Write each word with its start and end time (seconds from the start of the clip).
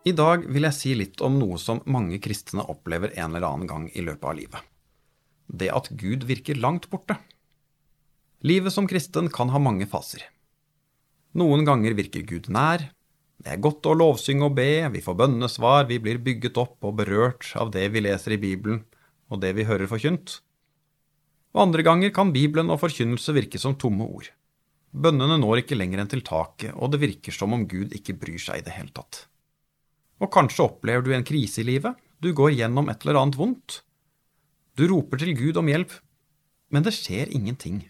I 0.00 0.12
dag 0.16 0.46
vil 0.48 0.64
jeg 0.64 0.72
si 0.72 0.90
litt 0.96 1.20
om 1.20 1.34
noe 1.36 1.58
som 1.60 1.82
mange 1.84 2.16
kristne 2.24 2.64
opplever 2.72 3.12
en 3.20 3.34
eller 3.34 3.44
annen 3.50 3.68
gang 3.68 3.82
i 3.92 4.00
løpet 4.00 4.28
av 4.30 4.36
livet. 4.38 4.62
Det 5.44 5.68
at 5.76 5.90
Gud 5.92 6.24
virker 6.24 6.56
langt 6.56 6.86
borte. 6.88 7.18
Livet 8.40 8.72
som 8.72 8.88
kristen 8.88 9.28
kan 9.28 9.52
ha 9.52 9.60
mange 9.60 9.84
faser. 9.90 10.22
Noen 11.36 11.66
ganger 11.68 11.92
virker 11.98 12.24
Gud 12.24 12.48
nær. 12.48 12.86
Det 13.40 13.52
er 13.52 13.60
godt 13.60 13.84
å 13.88 13.92
lovsynge 13.96 14.48
og 14.48 14.56
be, 14.56 14.88
vi 14.92 15.02
får 15.04 15.18
bønnesvar, 15.20 15.84
vi 15.88 16.00
blir 16.00 16.20
bygget 16.24 16.56
opp 16.60 16.80
og 16.84 16.96
berørt 16.96 17.50
av 17.60 17.72
det 17.74 17.86
vi 17.92 18.04
leser 18.04 18.36
i 18.36 18.40
Bibelen 18.40 18.82
og 19.28 19.42
det 19.44 19.52
vi 19.56 19.68
hører 19.68 19.88
forkynt. 19.90 20.40
Og 21.52 21.66
andre 21.66 21.84
ganger 21.84 22.12
kan 22.14 22.32
Bibelen 22.32 22.72
og 22.72 22.80
forkynnelse 22.80 23.34
virke 23.36 23.60
som 23.60 23.76
tomme 23.76 24.08
ord. 24.08 24.30
Bønnene 24.90 25.36
når 25.38 25.62
ikke 25.62 25.76
lenger 25.76 26.02
enn 26.02 26.10
til 26.10 26.24
taket, 26.26 26.72
og 26.72 26.92
det 26.92 27.02
virker 27.04 27.36
som 27.36 27.52
om 27.54 27.68
Gud 27.68 27.92
ikke 27.94 28.16
bryr 28.18 28.40
seg 28.42 28.62
i 28.62 28.66
det 28.66 28.74
hele 28.74 28.92
tatt. 28.96 29.26
Og 30.20 30.30
kanskje 30.32 30.66
opplever 30.66 31.04
du 31.04 31.14
en 31.16 31.26
krise 31.26 31.62
i 31.62 31.66
livet, 31.66 31.96
du 32.20 32.32
går 32.36 32.52
gjennom 32.58 32.90
et 32.92 33.04
eller 33.04 33.20
annet 33.22 33.38
vondt. 33.40 33.80
Du 34.76 34.84
roper 34.90 35.20
til 35.20 35.32
Gud 35.36 35.56
om 35.60 35.68
hjelp, 35.70 35.94
men 36.70 36.84
det 36.84 36.92
skjer 36.96 37.32
ingenting. 37.32 37.82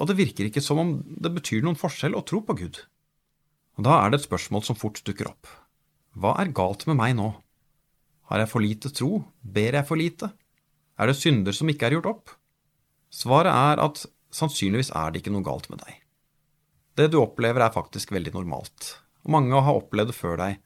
Og 0.00 0.08
det 0.08 0.18
virker 0.20 0.48
ikke 0.48 0.62
som 0.64 0.80
om 0.80 0.92
det 1.04 1.32
betyr 1.34 1.64
noen 1.64 1.78
forskjell 1.80 2.16
å 2.16 2.24
tro 2.28 2.42
på 2.44 2.56
Gud. 2.60 2.82
Og 3.80 3.86
da 3.86 3.96
er 4.02 4.12
det 4.12 4.20
et 4.20 4.28
spørsmål 4.28 4.64
som 4.66 4.78
fort 4.78 5.00
dukker 5.06 5.30
opp. 5.30 5.48
Hva 6.16 6.34
er 6.42 6.52
galt 6.56 6.86
med 6.90 6.98
meg 7.00 7.16
nå? 7.16 7.32
Har 8.30 8.42
jeg 8.42 8.50
for 8.52 8.64
lite 8.64 8.92
tro? 8.94 9.24
Ber 9.40 9.78
jeg 9.78 9.88
for 9.88 10.00
lite? 10.00 10.30
Er 11.00 11.08
det 11.08 11.18
synder 11.18 11.56
som 11.56 11.70
ikke 11.72 11.88
er 11.88 11.96
gjort 11.96 12.10
opp? 12.10 12.32
Svaret 13.10 13.50
er 13.50 13.82
at 13.82 14.04
sannsynligvis 14.36 14.92
er 14.94 15.10
det 15.10 15.22
ikke 15.22 15.32
noe 15.34 15.46
galt 15.46 15.70
med 15.72 15.80
deg. 15.82 15.96
Det 16.98 17.08
du 17.10 17.20
opplever 17.22 17.64
er 17.64 17.74
faktisk 17.74 18.12
veldig 18.12 18.34
normalt, 18.36 18.98
og 19.24 19.32
mange 19.34 19.62
har 19.64 19.78
opplevd 19.80 20.12
det 20.12 20.16
før 20.18 20.36
deg, 20.40 20.58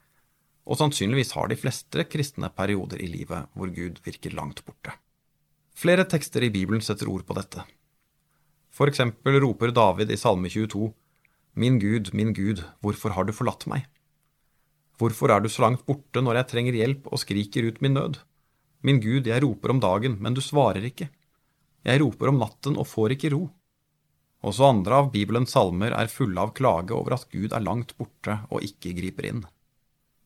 og 0.64 0.78
sannsynligvis 0.80 1.34
har 1.36 1.50
de 1.50 1.58
fleste 1.60 2.04
kristne 2.08 2.48
perioder 2.56 3.02
i 3.04 3.08
livet 3.10 3.50
hvor 3.54 3.72
Gud 3.72 4.00
virker 4.04 4.34
langt 4.36 4.64
borte. 4.64 4.94
Flere 5.74 6.06
tekster 6.08 6.44
i 6.46 6.52
Bibelen 6.54 6.82
setter 6.84 7.10
ord 7.10 7.24
på 7.26 7.36
dette. 7.36 7.64
For 8.74 8.90
eksempel 8.90 9.38
roper 9.42 9.74
David 9.74 10.10
i 10.10 10.18
Salme 10.18 10.50
22, 10.50 10.92
Min 11.54 11.78
Gud, 11.78 12.10
min 12.14 12.32
Gud, 12.34 12.64
hvorfor 12.82 13.14
har 13.14 13.26
du 13.26 13.32
forlatt 13.32 13.66
meg? 13.70 13.84
Hvorfor 14.98 15.30
er 15.30 15.42
du 15.42 15.48
så 15.50 15.62
langt 15.66 15.84
borte 15.86 16.22
når 16.22 16.40
jeg 16.40 16.50
trenger 16.50 16.78
hjelp 16.78 17.06
og 17.10 17.20
skriker 17.22 17.66
ut 17.68 17.80
min 17.82 17.94
nød? 17.94 18.18
Min 18.82 19.00
Gud, 19.02 19.26
jeg 19.26 19.42
roper 19.42 19.70
om 19.70 19.80
dagen, 19.82 20.16
men 20.20 20.34
du 20.34 20.42
svarer 20.42 20.82
ikke. 20.86 21.08
Jeg 21.84 22.00
roper 22.02 22.30
om 22.30 22.40
natten 22.40 22.78
og 22.80 22.88
får 22.90 23.14
ikke 23.16 23.30
ro. 23.34 23.48
Også 24.44 24.66
andre 24.68 25.00
av 25.00 25.10
Bibelens 25.14 25.54
salmer 25.56 25.94
er 25.96 26.12
fulle 26.12 26.40
av 26.40 26.52
klage 26.58 26.92
over 26.94 27.16
at 27.16 27.26
Gud 27.32 27.54
er 27.54 27.64
langt 27.64 27.94
borte 27.98 28.42
og 28.50 28.66
ikke 28.66 28.92
griper 28.98 29.30
inn. 29.30 29.44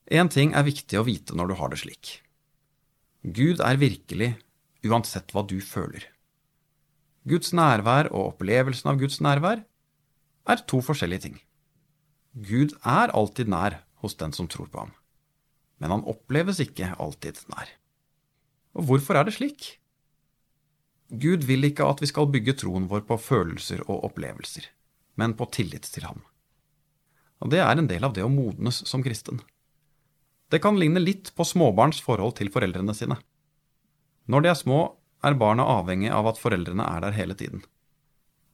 Én 0.08 0.30
ting 0.32 0.54
er 0.56 0.64
viktig 0.64 0.96
å 0.96 1.04
vite 1.04 1.36
når 1.36 1.50
du 1.50 1.54
har 1.60 1.72
det 1.72 1.82
slik. 1.82 2.12
Gud 3.22 3.60
er 3.60 3.76
virkelig, 3.76 4.30
uansett 4.86 5.34
hva 5.34 5.42
du 5.44 5.58
føler. 5.60 6.06
Guds 7.28 7.52
nærvær 7.52 8.08
og 8.14 8.32
opplevelsen 8.32 8.88
av 8.88 9.00
Guds 9.02 9.18
nærvær 9.20 9.60
er 10.48 10.62
to 10.70 10.80
forskjellige 10.84 11.26
ting. 11.26 11.36
Gud 12.32 12.72
er 12.86 13.12
alltid 13.12 13.50
nær 13.52 13.82
hos 14.00 14.16
den 14.16 14.32
som 14.32 14.48
tror 14.48 14.70
på 14.72 14.86
ham, 14.86 14.94
men 15.82 15.92
han 15.92 16.06
oppleves 16.08 16.62
ikke 16.64 16.94
alltid 16.96 17.42
nær. 17.52 17.68
Og 18.78 18.88
hvorfor 18.88 19.18
er 19.18 19.28
det 19.28 19.36
slik? 19.36 19.74
Gud 21.08 21.44
vil 21.48 21.68
ikke 21.68 21.84
at 21.88 22.00
vi 22.00 22.08
skal 22.08 22.30
bygge 22.32 22.56
troen 22.62 22.88
vår 22.88 23.04
på 23.08 23.20
følelser 23.20 23.84
og 23.88 24.08
opplevelser, 24.08 24.70
men 25.20 25.36
på 25.36 25.48
tillit 25.52 25.88
til 25.88 26.08
ham. 26.08 26.24
Og 27.44 27.52
det 27.52 27.60
er 27.64 27.76
en 27.76 27.88
del 27.90 28.08
av 28.08 28.16
det 28.16 28.24
å 28.24 28.32
modnes 28.32 28.80
som 28.88 29.04
kristen. 29.04 29.42
Det 30.48 30.62
kan 30.64 30.78
ligne 30.80 31.00
litt 31.00 31.34
på 31.36 31.44
småbarns 31.44 32.00
forhold 32.00 32.38
til 32.38 32.48
foreldrene 32.52 32.94
sine. 32.96 33.18
Når 34.28 34.44
de 34.44 34.50
er 34.52 34.56
små, 34.56 34.80
er 35.24 35.36
barna 35.36 35.66
avhengig 35.78 36.10
av 36.14 36.28
at 36.30 36.40
foreldrene 36.40 36.84
er 36.88 37.04
der 37.04 37.16
hele 37.16 37.36
tiden. 37.36 37.64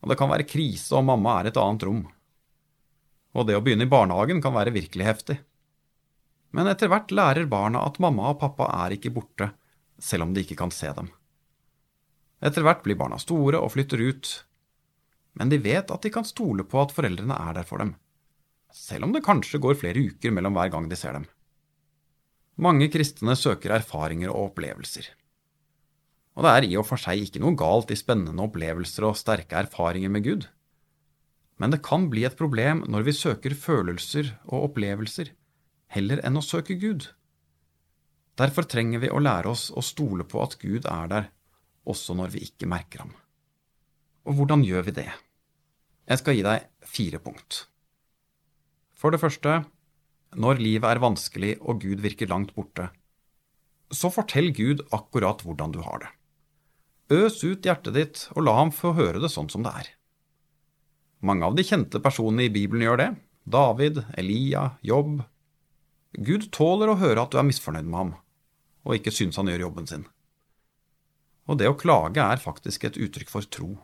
Og 0.02 0.10
det 0.10 0.18
kan 0.18 0.30
være 0.32 0.46
krise 0.48 0.94
om 0.98 1.06
mamma 1.10 1.38
er 1.40 1.50
et 1.50 1.60
annet 1.60 1.84
rom. 1.86 2.04
Og 3.34 3.46
det 3.46 3.56
å 3.58 3.62
begynne 3.64 3.86
i 3.86 3.90
barnehagen 3.90 4.42
kan 4.42 4.54
være 4.54 4.74
virkelig 4.74 5.06
heftig. 5.06 5.38
Men 6.54 6.70
etter 6.70 6.90
hvert 6.90 7.14
lærer 7.14 7.50
barna 7.50 7.82
at 7.86 8.00
mamma 8.02 8.30
og 8.32 8.40
pappa 8.42 8.68
er 8.84 8.94
ikke 8.94 9.12
borte, 9.14 9.50
selv 9.98 10.26
om 10.26 10.34
de 10.34 10.44
ikke 10.44 10.58
kan 10.58 10.74
se 10.74 10.90
dem. 10.94 11.10
Etter 12.44 12.66
hvert 12.66 12.82
blir 12.84 12.98
barna 12.98 13.18
store 13.22 13.60
og 13.62 13.72
flytter 13.74 14.02
ut, 14.02 14.32
men 15.34 15.50
de 15.50 15.58
vet 15.62 15.90
at 15.90 16.02
de 16.02 16.12
kan 16.14 16.26
stole 16.26 16.66
på 16.66 16.78
at 16.82 16.92
foreldrene 16.94 17.38
er 17.48 17.56
der 17.58 17.66
for 17.66 17.82
dem, 17.82 17.94
selv 18.74 19.08
om 19.08 19.14
det 19.14 19.24
kanskje 19.26 19.62
går 19.62 19.78
flere 19.80 20.02
uker 20.10 20.34
mellom 20.34 20.54
hver 20.58 20.70
gang 20.74 20.90
de 20.90 20.98
ser 20.98 21.16
dem. 21.16 21.26
Mange 22.54 22.86
kristne 22.92 23.34
søker 23.34 23.74
erfaringer 23.74 24.30
og 24.30 24.52
opplevelser. 24.52 25.08
Og 26.34 26.46
det 26.46 26.52
er 26.52 26.66
i 26.66 26.76
og 26.78 26.86
for 26.86 27.00
seg 27.00 27.22
ikke 27.22 27.42
noe 27.42 27.58
galt 27.58 27.90
i 27.90 27.98
spennende 27.98 28.42
opplevelser 28.46 29.06
og 29.08 29.18
sterke 29.18 29.58
erfaringer 29.58 30.10
med 30.10 30.26
Gud. 30.26 30.46
Men 31.58 31.74
det 31.74 31.84
kan 31.86 32.08
bli 32.10 32.24
et 32.26 32.38
problem 32.38 32.82
når 32.90 33.06
vi 33.08 33.14
søker 33.14 33.54
følelser 33.58 34.32
og 34.46 34.70
opplevelser, 34.70 35.30
heller 35.94 36.22
enn 36.26 36.38
å 36.38 36.42
søke 36.42 36.78
Gud. 36.78 37.10
Derfor 38.38 38.66
trenger 38.66 39.02
vi 39.02 39.10
å 39.10 39.22
lære 39.22 39.50
oss 39.50 39.68
å 39.70 39.82
stole 39.82 40.26
på 40.26 40.42
at 40.42 40.58
Gud 40.58 40.88
er 40.90 41.10
der, 41.10 41.28
også 41.86 42.16
når 42.18 42.34
vi 42.34 42.46
ikke 42.48 42.70
merker 42.70 43.04
ham. 43.04 43.14
Og 44.26 44.38
hvordan 44.38 44.64
gjør 44.66 44.88
vi 44.88 44.98
det? 45.02 45.10
Jeg 46.08 46.20
skal 46.20 46.36
gi 46.36 46.42
deg 46.46 46.66
fire 46.86 47.20
punkt. 47.22 47.66
For 48.98 49.14
det 49.14 49.20
første, 49.22 49.62
når 50.34 50.60
livet 50.62 50.86
er 50.90 51.02
vanskelig 51.02 51.56
og 51.62 51.82
Gud 51.84 52.02
virker 52.04 52.30
langt 52.30 52.54
borte, 52.56 52.88
så 53.94 54.10
fortell 54.10 54.50
Gud 54.54 54.82
akkurat 54.94 55.42
hvordan 55.44 55.74
du 55.74 55.80
har 55.84 56.02
det. 56.02 56.10
Øs 57.14 57.42
ut 57.44 57.66
hjertet 57.66 57.94
ditt 57.94 58.24
og 58.32 58.46
la 58.46 58.56
ham 58.58 58.72
få 58.74 58.94
høre 58.96 59.20
det 59.22 59.30
sånn 59.32 59.50
som 59.52 59.64
det 59.66 59.74
er. 59.82 59.90
Mange 61.24 61.46
av 61.46 61.56
de 61.56 61.64
kjente 61.64 62.00
personene 62.04 62.48
i 62.48 62.52
Bibelen 62.52 62.84
gjør 62.84 63.00
det. 63.00 63.10
David, 63.44 64.02
Elia, 64.16 64.74
Jobb. 64.84 65.22
Gud 66.16 66.48
tåler 66.52 66.90
å 66.90 66.98
høre 67.00 67.24
at 67.24 67.32
du 67.32 67.38
er 67.40 67.46
misfornøyd 67.48 67.86
med 67.86 67.98
ham, 67.98 68.12
og 68.84 68.96
ikke 68.96 69.12
syns 69.12 69.36
han 69.40 69.50
gjør 69.50 69.66
jobben 69.66 69.88
sin. 69.90 70.06
Og 71.44 71.60
det 71.60 71.68
å 71.68 71.76
klage 71.76 72.24
er 72.24 72.40
faktisk 72.40 72.86
et 72.88 72.96
uttrykk 72.96 73.32
for 73.32 73.44
tro. 73.44 73.74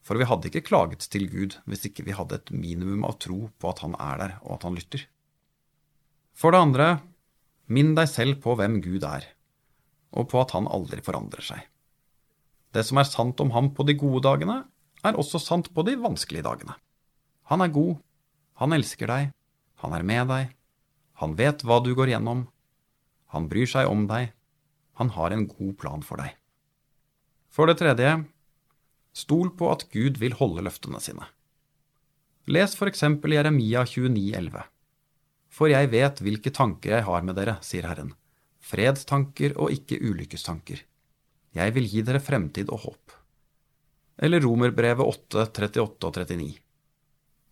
For 0.00 0.16
vi 0.16 0.28
hadde 0.28 0.48
ikke 0.48 0.64
klaget 0.64 1.04
til 1.12 1.26
Gud 1.28 1.58
hvis 1.68 1.84
ikke 1.88 2.06
vi 2.06 2.16
hadde 2.16 2.38
et 2.40 2.52
minimum 2.54 3.04
av 3.08 3.18
tro 3.20 3.50
på 3.60 3.72
at 3.72 3.82
han 3.84 3.96
er 4.00 4.22
der, 4.22 4.36
og 4.40 4.56
at 4.56 4.68
han 4.68 4.78
lytter. 4.78 5.04
For 6.36 6.54
det 6.54 6.60
andre, 6.62 6.88
minn 7.70 7.94
deg 7.98 8.08
selv 8.10 8.40
på 8.44 8.56
hvem 8.58 8.80
Gud 8.84 9.04
er, 9.06 9.26
og 10.10 10.30
på 10.32 10.40
at 10.42 10.54
han 10.56 10.68
aldri 10.70 11.02
forandrer 11.04 11.44
seg. 11.44 11.66
Det 12.74 12.84
som 12.86 13.00
er 13.02 13.08
sant 13.08 13.40
om 13.42 13.50
ham 13.54 13.72
på 13.74 13.86
de 13.86 13.96
gode 13.98 14.22
dagene, 14.26 14.62
er 15.02 15.18
også 15.18 15.40
sant 15.42 15.70
på 15.74 15.84
de 15.86 15.96
vanskelige 15.98 16.46
dagene. 16.46 16.76
Han 17.50 17.64
er 17.64 17.72
god, 17.74 17.96
han 18.62 18.76
elsker 18.76 19.10
deg, 19.10 19.30
han 19.82 19.94
er 19.96 20.06
med 20.06 20.28
deg, 20.30 20.50
han 21.22 21.36
vet 21.38 21.64
hva 21.66 21.80
du 21.82 21.94
går 21.96 22.12
gjennom, 22.12 22.44
han 23.34 23.48
bryr 23.50 23.68
seg 23.70 23.88
om 23.90 24.06
deg, 24.10 24.30
han 25.00 25.12
har 25.16 25.32
en 25.34 25.46
god 25.48 25.74
plan 25.80 26.04
for 26.04 26.20
deg. 26.20 26.34
For 27.50 27.66
det 27.66 27.80
tredje, 27.80 28.10
stol 29.16 29.50
på 29.58 29.70
at 29.72 29.86
Gud 29.90 30.20
vil 30.22 30.36
holde 30.38 30.62
løftene 30.66 31.00
sine. 31.02 31.26
Les 32.50 32.74
for 32.78 32.90
eksempel 32.90 33.34
Jeremia 33.34 33.82
29,11. 33.86 34.62
For 35.50 35.70
jeg 35.72 35.90
vet 35.92 36.22
hvilke 36.22 36.52
tanker 36.54 36.94
jeg 36.96 37.06
har 37.08 37.26
med 37.26 37.36
dere, 37.38 37.58
sier 37.64 37.88
Herren, 37.90 38.14
fredstanker 38.62 39.56
og 39.58 39.74
ikke 39.74 39.98
ulykkestanker. 39.98 40.84
Jeg 41.58 41.74
vil 41.74 41.88
gi 41.90 42.04
dere 42.06 42.22
fremtid 42.22 42.70
og 42.70 42.84
håp. 42.84 43.16
Eller 44.22 44.44
Romerbrevet 44.44 45.02
8, 45.02 45.48
38 45.48 45.82
og 45.82 46.18
39. 46.20 46.52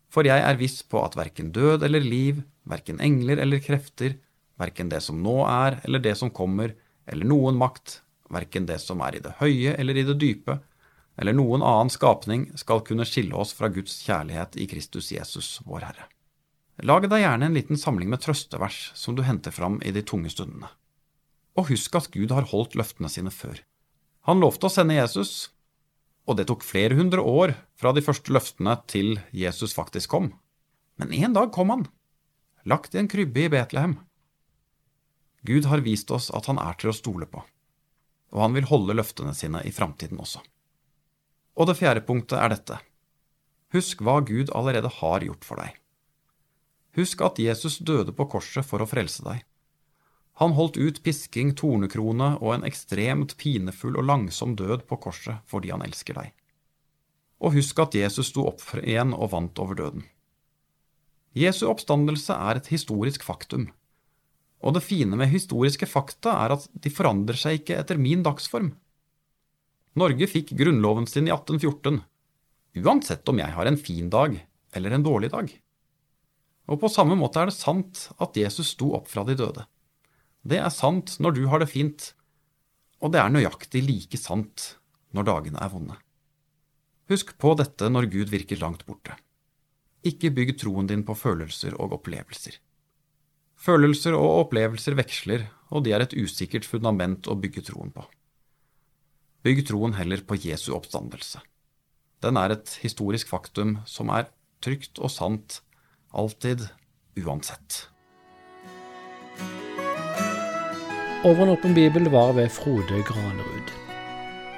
For 0.09 0.25
jeg 0.29 0.41
er 0.41 0.61
viss 0.61 0.81
på 0.87 1.00
at 1.05 1.17
verken 1.19 1.50
død 1.53 1.85
eller 1.85 2.05
liv, 2.05 2.43
verken 2.69 3.00
engler 3.05 3.43
eller 3.43 3.61
krefter, 3.65 4.15
verken 4.61 4.93
det 4.93 5.03
som 5.05 5.19
nå 5.25 5.41
er 5.49 5.81
eller 5.85 6.03
det 6.05 6.15
som 6.21 6.33
kommer, 6.35 6.75
eller 7.09 7.29
noen 7.29 7.59
makt, 7.59 8.00
verken 8.33 8.69
det 8.69 8.79
som 8.85 9.03
er 9.05 9.19
i 9.19 9.25
det 9.25 9.35
høye 9.41 9.75
eller 9.75 9.99
i 9.99 10.06
det 10.06 10.17
dype, 10.21 10.59
eller 11.19 11.35
noen 11.35 11.65
annen 11.67 11.91
skapning, 11.91 12.47
skal 12.55 12.85
kunne 12.87 13.06
skille 13.09 13.35
oss 13.35 13.55
fra 13.56 13.73
Guds 13.73 13.99
kjærlighet 14.06 14.56
i 14.61 14.69
Kristus 14.71 15.11
Jesus, 15.12 15.59
vår 15.67 15.89
Herre. 15.89 16.06
Lag 16.87 17.09
deg 17.11 17.25
gjerne 17.25 17.49
en 17.49 17.57
liten 17.57 17.79
samling 17.81 18.11
med 18.13 18.23
trøstevers 18.23 18.93
som 18.95 19.17
du 19.19 19.25
henter 19.27 19.51
fram 19.51 19.81
i 19.83 19.91
de 19.91 20.05
tunge 20.07 20.31
stundene. 20.31 20.69
Og 21.59 21.73
husk 21.73 21.97
at 21.99 22.11
Gud 22.15 22.31
har 22.31 22.47
holdt 22.53 22.77
løftene 22.79 23.11
sine 23.11 23.33
før. 23.35 23.59
Han 24.31 24.39
lovte 24.39 24.69
å 24.69 24.71
sende 24.71 24.95
Jesus, 24.95 25.51
og 26.29 26.39
det 26.39 26.47
tok 26.47 26.63
flere 26.63 26.95
hundre 26.95 27.25
år 27.25 27.57
fra 27.81 27.91
de 27.97 28.05
første 28.05 28.31
løftene 28.31 28.77
til 28.87 29.17
Jesus 29.35 29.75
faktisk 29.75 30.13
kom. 30.15 30.31
Men 31.01 31.11
en 31.17 31.35
dag 31.35 31.51
kom 31.55 31.73
han, 31.75 31.89
lagt 32.63 32.95
i 32.95 33.03
en 33.03 33.11
krybbe 33.11 33.49
i 33.49 33.51
Betlehem. 33.51 33.97
Gud 35.43 35.67
har 35.71 35.83
vist 35.83 36.13
oss 36.15 36.31
at 36.35 36.47
han 36.47 36.61
er 36.63 36.79
til 36.79 36.93
å 36.93 36.95
stole 36.95 37.27
på, 37.27 37.43
og 38.35 38.45
han 38.45 38.55
vil 38.55 38.71
holde 38.71 38.95
løftene 39.01 39.35
sine 39.35 39.65
i 39.67 39.75
framtiden 39.75 40.21
også. 40.23 40.45
Og 41.59 41.71
det 41.71 41.79
fjerde 41.81 42.07
punktet 42.07 42.39
er 42.39 42.55
dette. 42.55 42.79
Husk 43.75 44.03
hva 44.05 44.21
Gud 44.23 44.55
allerede 44.55 44.93
har 45.01 45.27
gjort 45.27 45.47
for 45.47 45.59
deg. 45.59 45.75
Husk 46.96 47.20
at 47.26 47.38
Jesus 47.38 47.79
døde 47.79 48.14
på 48.17 48.26
korset 48.32 48.67
for 48.67 48.82
å 48.82 48.88
frelse 48.88 49.25
deg. 49.26 49.44
Han 50.38 50.55
holdt 50.55 50.76
ut 50.79 51.00
pisking, 51.02 51.50
tornekrone 51.58 52.37
og 52.38 52.52
en 52.55 52.67
ekstremt 52.69 53.35
pinefull 53.40 53.99
og 53.99 54.06
langsom 54.06 54.55
død 54.58 54.87
på 54.87 55.00
korset 55.02 55.43
fordi 55.50 55.73
han 55.75 55.82
elsker 55.82 56.14
deg. 56.14 56.31
Og 57.43 57.56
husk 57.58 57.82
at 57.82 57.96
Jesus 57.99 58.31
sto 58.31 58.46
opp 58.50 58.62
igjen 58.79 59.14
og 59.14 59.32
vant 59.35 59.58
over 59.62 59.79
døden. 59.79 60.06
Jesu 61.38 61.67
oppstandelse 61.70 62.35
er 62.35 62.58
et 62.58 62.70
historisk 62.73 63.26
faktum. 63.26 63.69
Og 64.62 64.75
det 64.75 64.87
fine 64.87 65.19
med 65.19 65.31
historiske 65.31 65.87
fakta 65.87 66.35
er 66.46 66.56
at 66.56 66.67
de 66.73 66.90
forandrer 66.90 67.38
seg 67.38 67.61
ikke 67.61 67.79
etter 67.79 68.00
min 68.00 68.25
dagsform. 68.26 68.73
Norge 69.99 70.26
fikk 70.31 70.55
grunnloven 70.58 71.06
sin 71.11 71.26
i 71.26 71.35
1814, 71.35 72.02
uansett 72.79 73.31
om 73.31 73.40
jeg 73.43 73.55
har 73.55 73.67
en 73.67 73.79
fin 73.79 74.11
dag 74.11 74.38
eller 74.75 74.94
en 74.94 75.06
dårlig 75.06 75.31
dag. 75.35 75.50
Og 76.69 76.81
på 76.82 76.91
samme 76.93 77.17
måte 77.17 77.41
er 77.41 77.50
det 77.50 77.56
sant 77.56 78.09
at 78.20 78.37
Jesus 78.37 78.75
sto 78.75 78.93
opp 78.99 79.09
fra 79.09 79.25
de 79.25 79.37
døde. 79.38 79.65
Det 80.44 80.61
er 80.61 80.73
sant 80.73 81.17
når 81.23 81.37
du 81.37 81.47
har 81.49 81.62
det 81.62 81.70
fint, 81.73 82.12
og 83.00 83.15
det 83.15 83.23
er 83.23 83.32
nøyaktig 83.32 83.82
like 83.87 84.20
sant 84.20 84.75
når 85.17 85.29
dagene 85.29 85.62
er 85.65 85.73
vonde. 85.73 85.97
Husk 87.09 87.35
på 87.41 87.55
dette 87.56 87.88
når 87.88 88.11
Gud 88.12 88.32
virker 88.32 88.61
langt 88.61 88.85
borte. 88.88 89.17
Ikke 90.06 90.31
bygg 90.35 90.59
troen 90.61 90.88
din 90.91 91.05
på 91.06 91.17
følelser 91.17 91.75
og 91.81 91.97
opplevelser. 91.97 92.59
Følelser 93.59 94.14
og 94.14 94.44
opplevelser 94.44 94.94
veksler, 94.99 95.49
og 95.75 95.85
de 95.85 95.94
er 95.97 96.05
et 96.05 96.14
usikkert 96.14 96.69
fundament 96.69 97.26
å 97.26 97.37
bygge 97.41 97.64
troen 97.71 97.91
på. 97.94 98.05
Bygg 99.47 99.64
troen 99.71 99.97
heller 99.97 100.23
på 100.26 100.38
Jesu 100.38 100.71
oppstandelse. 100.76 101.41
Den 102.23 102.38
er 102.38 102.55
et 102.55 102.76
historisk 102.82 103.31
faktum 103.31 103.79
som 103.87 104.12
er 104.14 104.29
trygt 104.64 104.99
og 104.99 105.11
sant, 105.14 105.61
alltid, 106.13 106.69
uansett. 107.17 107.89
Over 111.25 111.43
en 111.43 111.49
åpen 111.49 111.75
bibel 111.75 112.09
var 112.09 112.33
ved 112.33 112.51
Frode 112.55 113.03
Granerud. 113.09 113.73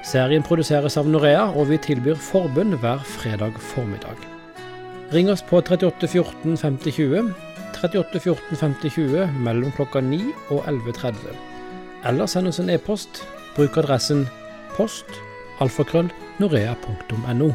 Serien 0.05 0.43
produseres 0.43 0.97
av 1.01 1.09
Norea, 1.09 1.47
og 1.57 1.71
vi 1.71 1.79
tilbyr 1.81 2.19
forbund 2.21 2.77
hver 2.81 3.01
fredag 3.05 3.57
formiddag. 3.73 4.17
Ring 5.13 5.31
oss 5.33 5.43
på 5.43 5.61
38 5.61 6.09
14 6.09 6.57
50 6.57 6.93
20, 6.97 7.33
38 7.81 8.21
14 8.21 8.61
50 8.61 8.95
20 8.97 9.27
mellom 9.45 9.73
klokka 9.77 10.01
9 10.05 10.21
og 10.51 10.63
11.30. 10.69 11.35
Eller 12.07 12.31
send 12.31 12.49
oss 12.53 12.61
en 12.63 12.71
e-post. 12.71 13.25
Bruk 13.57 13.77
adressen 13.81 14.29
post 14.77 15.21
alfakrøll 15.61 16.11
norea.no. 16.41 17.53